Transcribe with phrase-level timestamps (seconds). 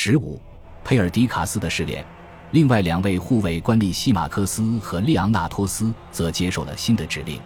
[0.00, 0.40] 十五，
[0.84, 2.06] 佩尔迪卡斯的试炼，
[2.52, 7.40] 另外两位护卫官吏西马科斯和利昂纳托斯则接受了新的指令，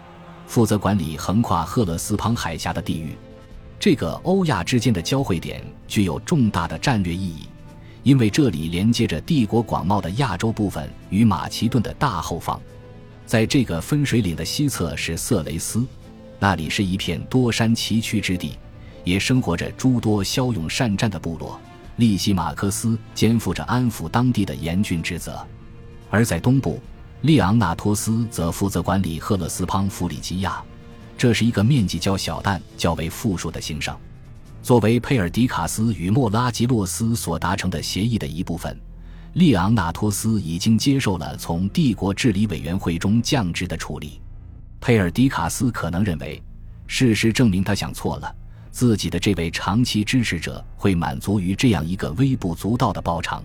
[0.45, 3.17] 负责管理横跨赫勒斯滂海峡的地域。
[3.79, 7.47] 这个欧亚之间的交汇点具有重大的战略意义，
[8.03, 12.61] 因为这里连接着帝国广袤的亚洲部分与马其顿的大后方。
[13.25, 15.83] 在这个分水岭的西侧是色雷斯，
[16.37, 18.59] 那里是一片多山崎岖之地，
[19.03, 21.59] 也生活着诸多骁勇善战的部落。
[21.97, 25.45] 利西马克斯肩负着安抚当地的严峻职责，
[26.09, 26.81] 而在东部，
[27.21, 30.63] 利昂纳托斯则负责管理赫勒斯滂弗里吉亚。
[31.15, 33.95] 这是一个面积较小但较为富庶的行省。
[34.63, 38.75] 作为佩尔迪卡斯与莫拉吉洛斯所达成的协议的一部分，
[39.33, 44.19] 利昂纳托斯已经接受了从帝国治理委员会中降职的处理。
[44.81, 46.41] 佩尔迪卡斯可能认为，
[46.87, 48.35] 事实证明他想错了，
[48.73, 53.43] 自己的这位长期支持者会满足于这样一个微不足道的包场。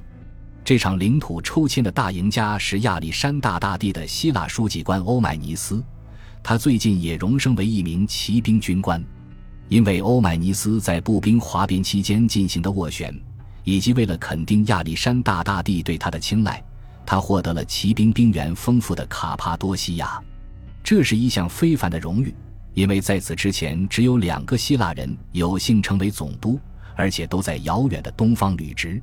[0.64, 5.84] 这场领土抽签的大赢家是亚历山大大帝的希腊书记官欧迈尼斯。
[6.42, 9.04] 他最近也荣升为一名骑兵军官，
[9.68, 13.14] 因为欧迈尼斯在步兵哗变期间进行的斡旋，
[13.64, 16.64] 以及为了肯定亚历山大大帝对他的青睐，
[17.04, 20.18] 他获得了骑兵兵员丰富的卡帕多西亚。
[20.82, 22.34] 这是一项非凡的荣誉，
[22.78, 26.60] 因为在此之前只有两个希腊人有幸成为总督，
[26.94, 29.02] 而且都在遥远的东方履职。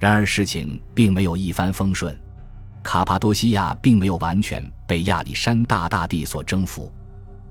[0.00, 2.12] 然而事情并没有一帆风顺。
[2.82, 6.92] 卡帕多西亚并没有完全被亚历山大大帝所征服，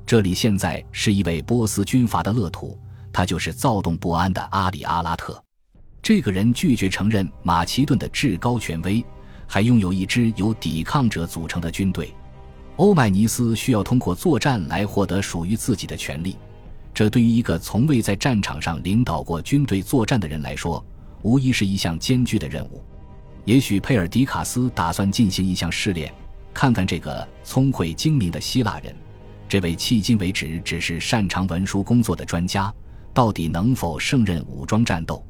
[0.05, 2.77] 这里现在是一位波斯军阀的乐土，
[3.14, 5.42] 他就是躁动不安的阿里阿拉特。
[6.02, 9.02] 这个人拒绝承认马其顿的至高权威，
[9.48, 12.14] 还拥有一支由抵抗者组成的军队。
[12.77, 16.35] 欧迈尼斯需要通过作战来获得属于自己的权利，
[16.91, 20.83] 这对于一个从未在战场上领导过军队作战的人来说，
[21.21, 22.83] 无疑是一项艰巨的任务。
[23.45, 26.11] 也许佩尔迪卡斯打算进行一项试炼，
[26.52, 28.95] 看看这个聪慧精明的希腊人，
[29.47, 32.73] 这位迄今为止只是擅长文书工作的专家，
[33.14, 35.23] 到底能否胜任武装战斗。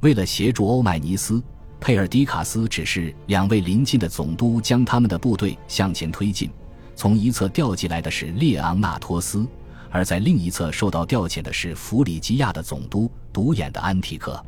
[0.00, 1.42] 为了协助欧迈尼斯，
[1.80, 6.48] 佩尔迪卡斯指示两位邻近的总督将他们的部队向前推进。
[6.98, 9.46] 从一侧调集来的是列昂纳托斯，
[9.88, 14.44] 而在另一侧受到调遣的是弗里吉亚的总督独眼的安提克。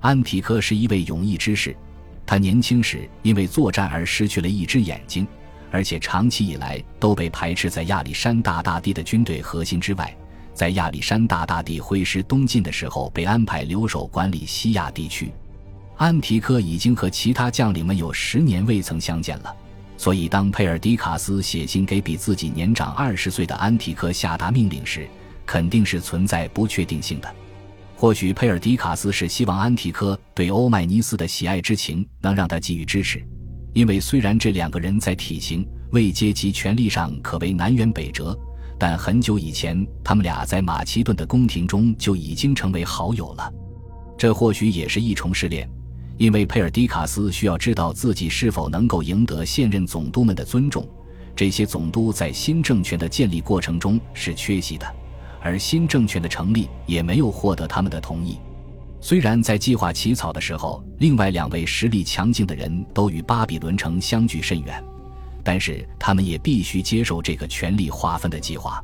[0.00, 1.76] 安提克是一位勇毅之士。
[2.26, 5.24] 他年轻时因为作战而失去了一只眼睛，
[5.70, 10.12] 而且长期以来都被排斥在亚历山大大帝的军队核心之外。
[10.52, 15.32] 在亚历山大大帝挥师东进的时候，被安排留守管理西亚地区。
[15.96, 19.56] 安提克已经和其他将领们有十年未曾相见了，
[19.96, 25.08] 所以当佩尔迪卡斯写信给比自己年长二十岁的安提柯下达命令时，
[25.46, 27.34] 肯定是存在不确定性的。
[27.96, 33.24] 或许佩尔迪卡斯是希望安提柯对欧迈尼斯的喜爱之情能让他给予支持，
[33.72, 38.36] 因为虽然这两个人在体型、位阶及权力上可谓南辕北辙，
[38.78, 43.50] 但很久以前他们俩在马其顿的宫廷中就已经成为好友了。
[44.18, 45.68] 这或许也是一重试炼，
[46.16, 50.86] 因为佩尔迪卡斯需要知道自己是否能够赢得现任总督们的尊重。
[51.36, 54.86] 这些总督在新政权的建立过程中是缺席的。
[55.42, 58.38] 而新政权的成立也没有获得他们的同意。
[58.98, 64.82] 虽然在计划起草的时候，另外两位实力强劲的人都与巴比伦城相距甚远，
[65.42, 68.82] 但是他们也必须接受这个权力划分的计划。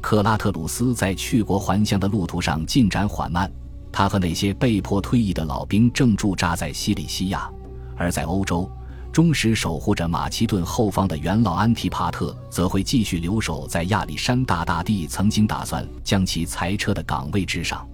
[0.00, 3.48] 克拉特鲁斯在去国还乡的路途上进展缓慢，
[3.92, 7.50] 他和那些被迫退役的老兵正驻扎在西里西亚，
[7.96, 8.68] 而在欧洲。
[9.12, 17.86] 忠实守护着马其顿后方的元老安提帕特，则会继续留守在亚历山大大帝曾经打算将其裁撤的岗位之上。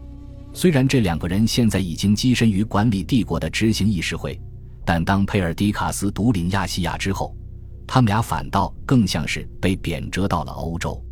[0.52, 4.40] 虽然这两个人现在已经跻身于管理帝国的执行议事会，
[4.84, 7.36] 但当佩尔迪卡斯独领亚细亚之后，
[7.84, 11.04] 他们俩反倒更像是被贬谪到了欧洲。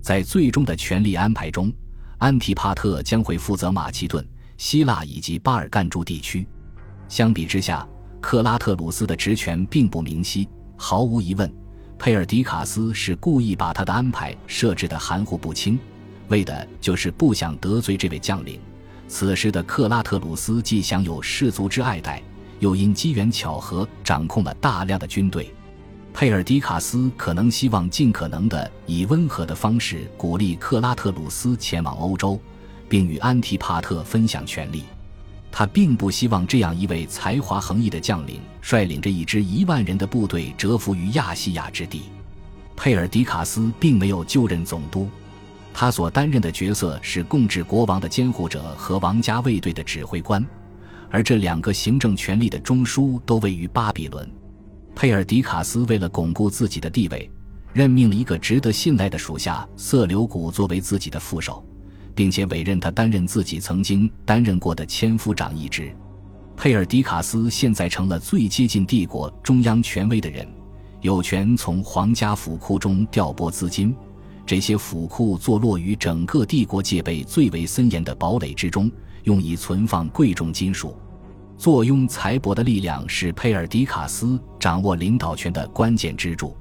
[0.00, 1.72] 在最终的权力安排中，
[2.18, 6.46] 安提帕特将会负责马其顿、希腊以及巴尔干诸地区。
[7.08, 7.88] 相比之下，
[8.20, 11.50] 克拉特鲁斯的职权并不明晰，毫无疑问，
[11.96, 15.78] 佩尔迪卡斯是故意把他的安排设置的含糊不清，
[16.26, 18.60] 为的就是不想得罪这位将领。
[19.06, 22.22] 此时的克拉特鲁斯既享有士族之爱戴，
[22.58, 25.54] 又因机缘巧合掌控了大量的军队。
[26.20, 32.40] 佩尔迪卡斯可能希望尽可能的以温和的方式鼓励克拉特鲁斯前往欧洲，
[32.88, 34.82] 并与安提帕特分享权力。
[35.52, 42.02] 他并不希望这样一位才华横溢的将领率领着一支一万人的部队蛰伏于亚细亚之地。
[42.74, 45.08] 佩尔迪卡斯并没有就任总督，
[45.72, 50.44] 他所担任的角色是共治国王的监护者和王家卫队的指挥官，
[51.10, 54.28] 而这两个行政权力的中枢都位于巴比伦。
[55.00, 57.30] 佩尔迪卡斯为了巩固自己的地位，
[57.72, 61.64] 任命了一个值得信赖的属下色流古作为自己的副手，
[62.16, 65.94] 并且委任他担任自己曾经担任过的千夫长一职。
[66.56, 70.44] 佩尔迪卡斯现在成了最接近帝国中央权威的人，
[71.00, 73.94] 有权从皇家府库中调拨资金。
[74.44, 78.90] 这些府库坐落于整个帝国戒备最为森严的堡垒之中，
[79.22, 80.96] 用以存放贵重金属。
[81.58, 86.56] 坐拥财帛的力量是佩尔迪卡斯掌握领导权的关键支柱。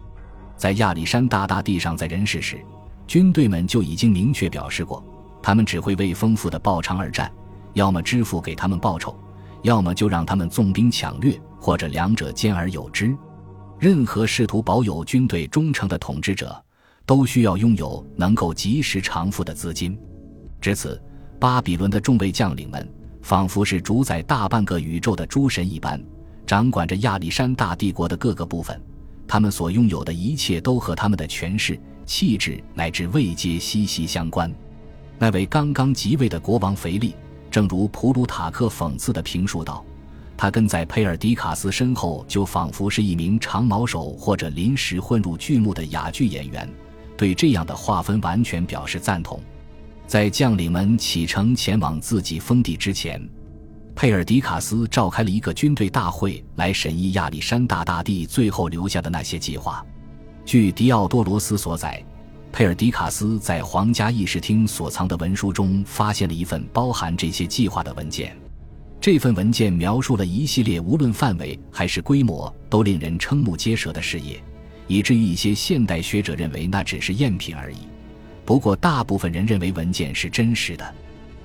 [0.55, 2.59] 在亚历山大大帝尚在人世时，
[3.05, 5.05] 军队们就已经明确表示过，
[5.39, 7.31] 他们只会为丰富的报偿而战，
[7.73, 9.15] 要么支付给他们报酬，
[9.61, 13.15] 要么就让他们纵兵抢掠，或者两者兼而有之。
[13.77, 16.59] 任何试图保有军队忠诚的统治者，
[17.05, 19.95] 都需要拥有能够及时偿付的资金。
[20.59, 20.99] 至此，
[21.39, 22.96] 巴比伦的众位将领们。
[23.27, 26.01] 仿佛是主宰大半个宇宙的诸神一般，
[26.45, 28.81] 掌管着亚历山大帝国的各个部分。
[29.27, 34.49] 他们所拥有的一切都和他们的权势、气质乃至位阶息息相关。
[35.19, 37.13] 那位刚刚即位的国王腓力，
[37.51, 39.83] 正如普鲁塔克讽刺的评述道
[40.37, 46.65] ：“他跟在佩尔迪卡斯身后，就仿佛是一名长矛手或者临时混入剧目的哑剧演员。”
[47.17, 49.37] 对这样的划分完全表示赞同。
[50.07, 53.21] 在将领们启程前往自己封地之前，
[53.93, 59.85] 佩尔迪卡斯召开了一个军队大会，来审议亚历山大大帝最后留下的那些计划。
[60.45, 62.01] 据迪奥多罗斯所载，
[62.53, 68.33] 佩尔迪卡斯在皇家议事厅所藏的文书中发现了一份包含这些计划的文件。
[69.01, 74.41] 这份文件描述了一系列无论范围还是规模都令人瞠目结舌的事业，
[74.87, 77.77] 以至于一些现代学者认为那只是赝品而已。
[78.47, 80.95] 不过，大部分人认为文件是真实的。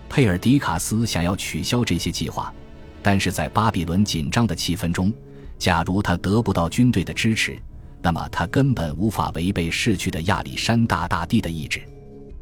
[0.09, 2.55] 佩尔迪卡斯想要取消这些计划，
[3.03, 5.13] 但是在巴比伦紧张的气氛中，
[5.59, 7.59] 假如他得不到军队的支持，
[8.01, 11.83] 那么他根本无法违背逝去的亚历山大大帝的意志，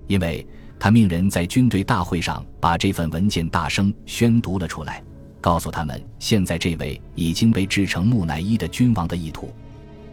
[0.08, 0.46] 因为
[0.78, 5.02] 他命人在军队大会上把这份文件大声宣读了出来，
[5.40, 9.50] 告诉他们现在这位已经被制成木乃伊的君王的意图：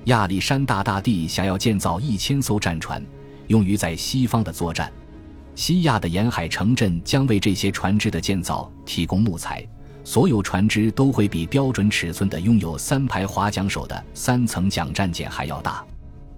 [0.06, 3.06] 亚历山大大帝想要建造一千艘战船。
[3.48, 4.92] 用于在西方的作战，
[5.56, 9.66] 西亚的沿海城镇将为这些船只的建造提供木材。
[10.04, 15.86] 所有船只都会比标准尺寸的拥有三排划桨手的三层桨战舰还要大。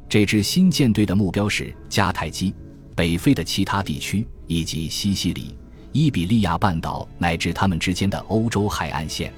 [0.07, 2.51] 这支新舰队的目标是迦太基、
[2.95, 5.55] 北非的其他地区以及西西里、
[5.91, 9.31] 伊比利亚半岛乃至他们之间的欧洲海岸线。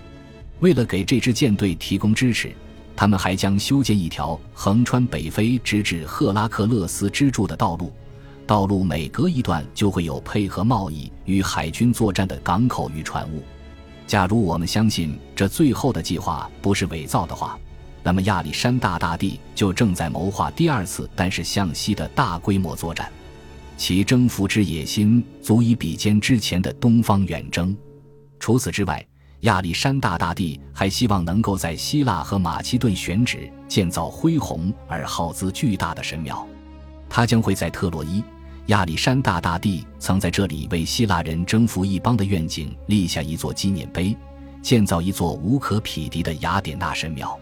[0.62, 2.53] 为了给这支舰队提供支持。
[3.01, 7.92] 他们还将修建一条横穿北非直至赫拉克勒斯支柱的道路，
[8.45, 13.42] 道路每隔一段就会有配合贸易与海军作战的港口与船坞。
[14.06, 17.57] 假如我们相信这最后的计划不是伪造的话，
[18.03, 23.12] 那么亚历山大大帝就正在谋划第二次，但是向西的大规模作战，
[23.77, 27.75] 其征服之野心足以比肩之前的东方远征。
[28.39, 29.04] 除此之外，
[29.41, 36.47] 亚历山大大帝还希望能够在希腊和马其顿选址建造恢宏而耗资巨大的神庙。
[37.09, 38.23] 他将会在特洛伊。
[38.67, 44.15] 亚历山大大帝曾在这里为希腊人征服一邦的愿景立下一座纪念碑，
[44.61, 47.37] 建造一座无可匹敌的雅典娜神庙。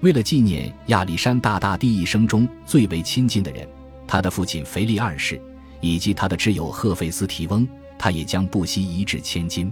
[0.00, 3.68] 为了纪念亚历山大大帝一生中最为亲近的人，
[4.06, 5.42] 他的父亲腓力二世
[5.80, 7.66] 以及他的挚友赫费斯提翁，
[7.98, 9.70] 他也将不惜一掷千金。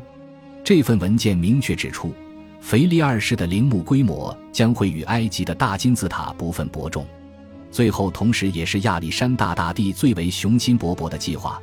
[0.70, 2.14] 这份文件明确指出，
[2.60, 7.04] 腓力二世的陵墓规模将会与埃及的大金字塔不分伯仲。
[7.72, 11.60] 最后，同时也是亚历山大大帝最为雄心勃勃的计划，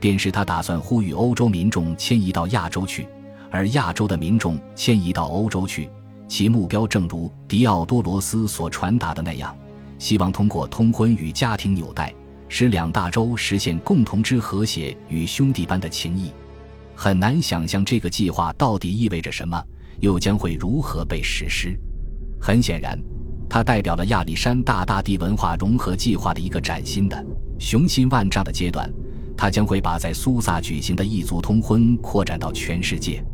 [0.00, 3.06] 便是他打算呼吁欧洲民众迁移到亚洲去，
[3.48, 5.88] 而亚洲的民众迁移到欧洲去。
[6.26, 9.56] 其目标正如狄奥多罗斯所传达的那样，
[10.00, 12.12] 希望通过通婚与家庭纽带，
[12.48, 16.32] 使两大洲实现共同之和谐与兄弟般的情谊。
[17.00, 19.62] 很难想象这个计划到底意味着什么，
[20.00, 21.78] 又将会如何被实施。
[22.40, 22.98] 很显然，
[23.48, 27.24] 它代表了亚历山大大帝文化融合计划的一个崭新的、
[27.56, 28.92] 雄心万丈的阶段。
[29.36, 33.24] 他将会把在苏萨举行的异族通婚扩展到全世界。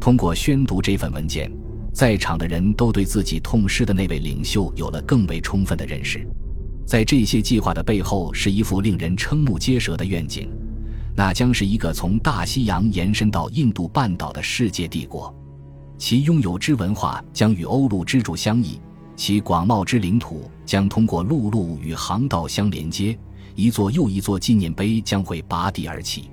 [0.00, 1.48] 通过宣读这份文件，
[1.92, 6.26] 在场的人都对自己痛失的那位领袖有了更为充分的认识。
[6.84, 10.50] 在这些计划的背后，是一幅令人瞠目结舌的愿景。
[11.16, 15.32] 那将是一个从大西洋延伸到印度半岛的世界帝国，
[15.96, 18.80] 其拥有之文化将与欧陆之主相异，
[19.14, 23.16] 其广袤之领土将通过陆路与航道相连接，
[23.54, 26.30] 一座又一座纪念碑将会拔地而起。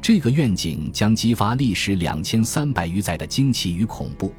[0.00, 4.32] 这个愿景将激发历时两千三百余载的惊奇与恐怖，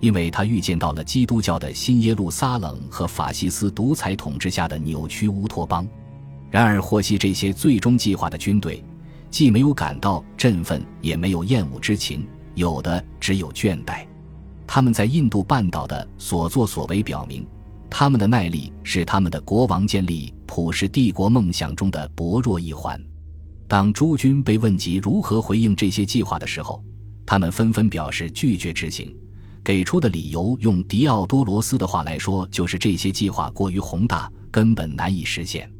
[0.00, 5.86] 因为他预见到了基督教的新耶路撒冷和法西斯独裁统治下的扭曲乌托邦。
[6.50, 8.82] 然而，获悉这些最终计划的军队，
[9.30, 14.06] 既没有感到振奋，也没有厌恶之情，有的只有倦怠。
[14.66, 17.46] 他们在印度半岛的所作所为表明，
[17.88, 23.00] 他们的耐力是他们的国王建立普世帝国梦想中的薄弱一环。
[23.66, 26.82] 当诸君被问及如何回应这些计划的时候，
[27.26, 29.14] 他们纷纷表示拒绝执行，
[29.62, 35.70] 给出的理由用迪奥多罗斯的话来说，就是这些计划过于宏大，根本难以实现。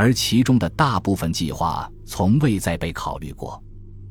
[0.00, 3.62] 而其中的大部分计划从未再被考虑过。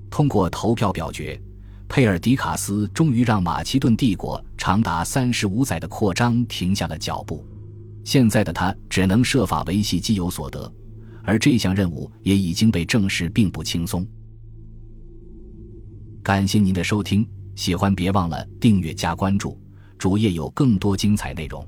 [0.08, 1.42] 通过投票表决，
[1.88, 7.44] 佩尔迪卡斯终于让马其顿帝国长达三十五载的扩张停下了脚步。
[8.04, 10.72] 现在的他只能设法维系既有所得，
[11.24, 14.06] 而这项任务也已经被证实并不轻松。
[16.22, 19.60] 感谢您的收听，喜欢别忘了订阅加关注，
[19.98, 21.68] 主页有更多精彩内容。